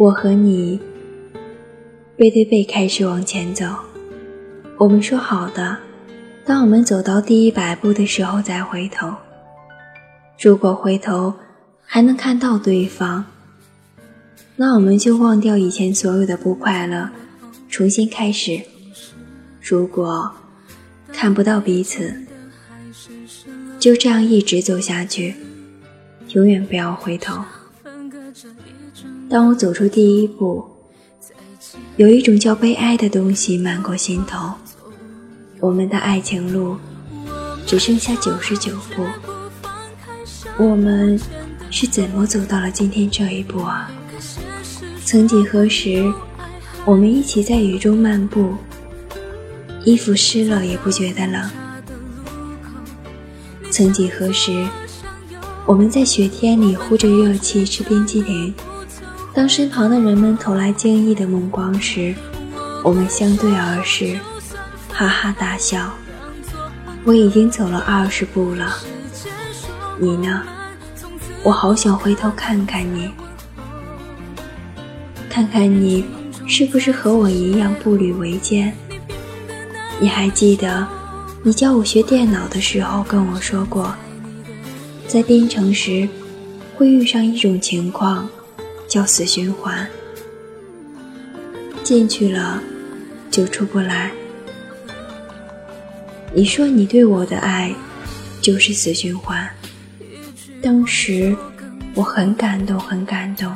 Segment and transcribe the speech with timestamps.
[0.00, 0.80] 我和你
[2.16, 3.66] 背对背开始往前走。
[4.78, 5.76] 我们说好的，
[6.42, 9.14] 当我们走到第一百步的时候再回头。
[10.40, 11.34] 如果回头
[11.84, 13.26] 还能看到对方，
[14.56, 17.10] 那我们就忘掉以前所有的不快乐，
[17.68, 18.58] 重新开始。
[19.60, 20.32] 如果
[21.12, 22.10] 看不到彼此，
[23.78, 25.34] 就这样一直走下去，
[26.28, 27.44] 永远不要回头。
[29.30, 30.68] 当我走出第一步，
[31.96, 34.54] 有一种叫悲哀的东西漫过心头。
[35.60, 36.76] 我们的爱情路
[37.64, 39.06] 只剩下九十九步，
[40.58, 41.16] 我们
[41.70, 43.88] 是怎么走到了今天这一步啊？
[45.04, 46.12] 曾几何时，
[46.84, 48.54] 我们一起在雨中漫步，
[49.84, 51.48] 衣服湿了也不觉得冷。
[53.70, 54.66] 曾几何时，
[55.66, 58.52] 我们在雪天里呼着热气吃冰激凌。
[59.32, 62.14] 当身旁的人们投来惊异的目光时，
[62.82, 64.18] 我们相对而视，
[64.92, 65.90] 哈哈大笑。
[67.04, 68.76] 我已经走了二十步了，
[69.98, 70.42] 你呢？
[71.42, 73.10] 我好想回头看看你，
[75.30, 76.04] 看看你
[76.46, 78.74] 是不是和我一样步履维艰。
[79.98, 80.86] 你还记得
[81.42, 83.94] 你教我学电脑的时候跟我说过，
[85.06, 86.06] 在编程时
[86.76, 88.28] 会遇上一种情况。
[88.90, 89.88] 叫死循环，
[91.84, 92.60] 进去了
[93.30, 94.10] 就出不来。
[96.34, 97.72] 你说你对我的爱
[98.42, 99.48] 就是死循环，
[100.60, 101.36] 当时
[101.94, 103.54] 我很感动，很感动。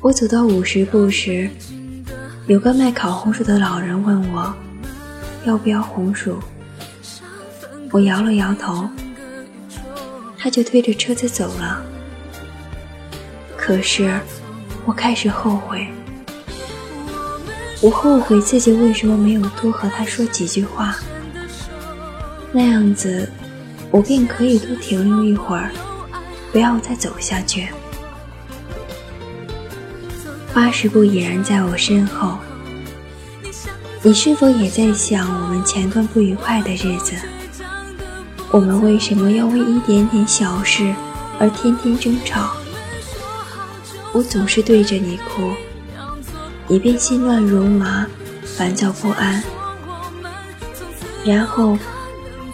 [0.00, 1.50] 我走到五十步时，
[2.46, 4.54] 有个卖烤红薯的老人问我
[5.44, 6.38] 要不要红薯，
[7.90, 8.88] 我摇了摇头，
[10.38, 11.84] 他就推着车子走了。
[13.66, 14.20] 可是，
[14.84, 15.88] 我开始后悔。
[17.80, 20.94] 我后悔自己为什么没有多和他说几句话。
[22.52, 23.26] 那样子，
[23.90, 25.70] 我便可以多停留一会儿，
[26.52, 27.68] 不要再走下去。
[30.52, 32.36] 八十步已然在我身后。
[34.02, 37.14] 你是否也在想我们前段不愉快的日子？
[38.50, 40.94] 我们为什么要为一点点小事
[41.40, 42.54] 而天天争吵？
[44.14, 45.50] 我总是对着你哭，
[46.68, 48.06] 你便心乱如麻，
[48.44, 49.42] 烦躁不安。
[51.24, 51.76] 然后，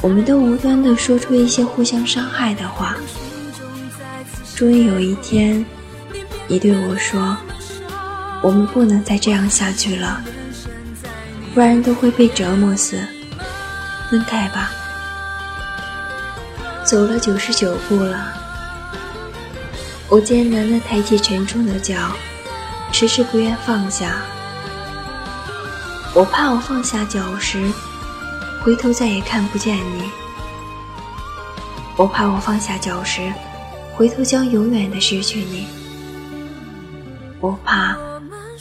[0.00, 2.96] 我们都无端的说出一些互相伤害的话。
[4.56, 5.64] 终于有一天，
[6.48, 7.36] 你对我说
[8.42, 10.20] ：“我们不能再这样下去了，
[11.54, 12.98] 不然都会被折磨死。
[14.10, 14.72] 分开吧。”
[16.84, 18.43] 走了九十九步了。
[20.08, 21.96] 我艰难地抬起沉重的脚，
[22.92, 24.22] 迟迟不愿放下。
[26.14, 27.72] 我怕我放下脚时，
[28.62, 30.04] 回头再也看不见你；
[31.96, 33.32] 我怕我放下脚时，
[33.96, 35.66] 回头将永远的失去你；
[37.40, 37.96] 我怕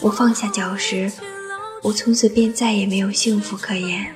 [0.00, 1.12] 我放下脚时，
[1.82, 4.12] 我从此便再也没有幸福可言。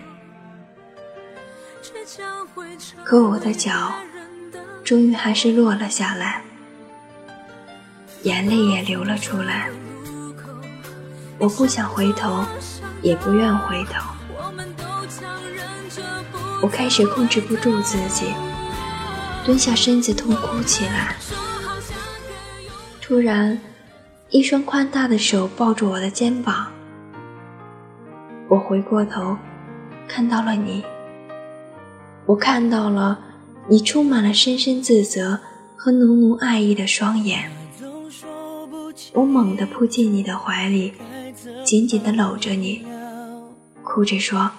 [3.04, 3.92] 可我的脚，
[4.82, 6.42] 终于还是落了下来。
[8.22, 9.70] 眼泪也流了出来，
[11.38, 12.44] 我不想回头，
[13.00, 14.14] 也不愿回头。
[16.62, 18.34] 我开始控制不住自己，
[19.44, 21.16] 蹲下身子痛哭起来。
[23.00, 23.58] 突然，
[24.28, 26.70] 一双宽大的手抱住我的肩膀，
[28.48, 29.34] 我回过头，
[30.06, 30.84] 看到了你。
[32.26, 33.18] 我看到了
[33.66, 35.40] 你充满了深深自责
[35.74, 37.50] 和浓浓爱意的双眼。
[39.12, 40.92] 我猛地扑进你的怀里，
[41.64, 42.84] 紧紧地搂着你，
[43.82, 44.52] 哭着说：“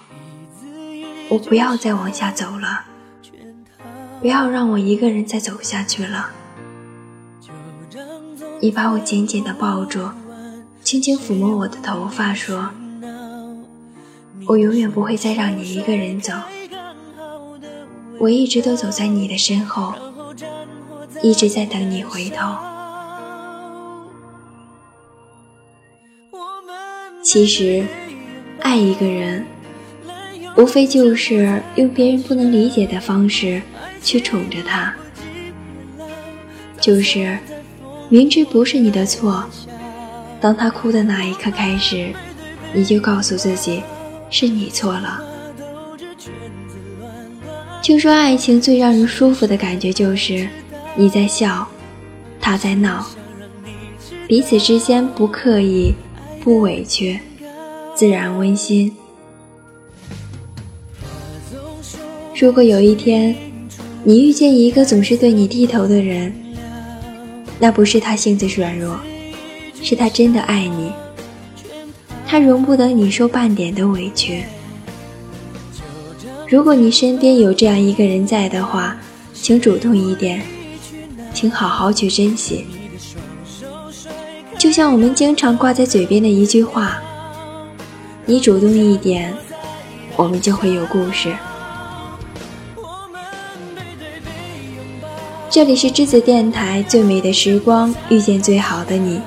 [1.30, 2.84] 我不要再往下走了，
[4.20, 6.30] 不要让我一个人再走下去了。”
[8.60, 10.10] 你把我紧紧地抱住，
[10.84, 12.70] 轻轻抚摸我的头发，说
[14.46, 16.34] ：“我永远不会再让你一个人走，
[18.18, 19.94] 我一直都走在你的身后，
[21.22, 22.54] 一直在等你回头。”
[27.22, 27.84] 其实，
[28.60, 29.46] 爱一个人，
[30.56, 33.62] 无非就是用别人不能理解的方式
[34.02, 34.92] 去宠着他，
[36.80, 37.38] 就是
[38.08, 39.44] 明知不是你的错，
[40.40, 42.12] 当他哭的那一刻开始，
[42.74, 43.82] 你就告诉自己
[44.28, 45.22] 是你错了。
[47.80, 50.48] 听说爱情最让人舒服的感觉就是
[50.96, 51.66] 你在笑，
[52.40, 53.06] 他在闹，
[54.26, 55.94] 彼此之间不刻意，
[56.42, 57.20] 不委屈，
[57.94, 58.92] 自然温馨。
[62.34, 63.36] 如果有一天，
[64.02, 66.34] 你遇见一个总是对你低头的人，
[67.60, 68.98] 那不是他性子软弱，
[69.80, 70.90] 是他真的爱你。
[72.26, 74.42] 他容不得你受半点的委屈。
[76.48, 78.96] 如果你身边有这样一个人在的话，
[79.32, 80.42] 请主动一点，
[81.32, 82.66] 请好好去珍惜。
[84.62, 87.02] 就像我们经常挂在嘴边的一句话
[88.24, 89.34] ：“你主动一点，
[90.14, 91.34] 我们就会有故事。”
[95.50, 99.20] 这里是栀子电台，最美的时光遇见最好的你。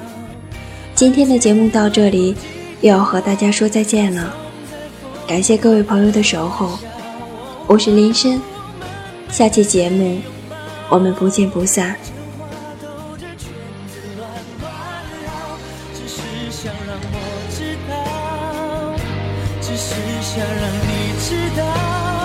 [0.93, 2.33] 今天的节目到这里，
[2.79, 4.33] 又要和大家说再见了。
[5.27, 6.79] 感谢各位朋友的守候，
[7.67, 8.41] 我是林深，
[9.29, 10.17] 下期节目
[10.87, 11.93] 我们不见不散。
[16.55, 17.17] 想让我
[17.49, 18.95] 知道
[19.59, 22.24] 只是想让你知道。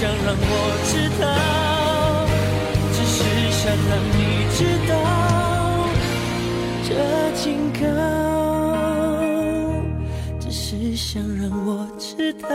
[0.00, 0.48] 想让我
[0.86, 1.28] 知道，
[2.90, 3.20] 只是
[3.52, 4.18] 想让你
[4.56, 4.92] 知道，
[6.88, 6.88] 这
[7.36, 7.44] 警
[7.74, 7.84] 告，
[10.40, 12.48] 只是想让我知道，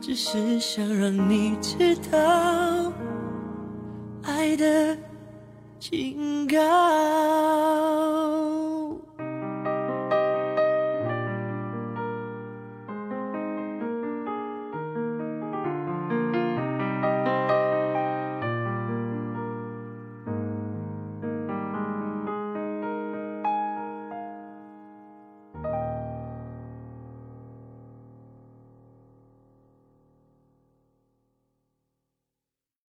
[0.00, 2.92] 只是想让你知道。
[4.22, 4.96] 爱的
[5.80, 6.58] 警告。